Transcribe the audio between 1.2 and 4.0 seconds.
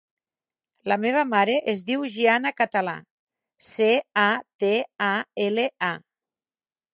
mare es diu Gianna Catala: ce,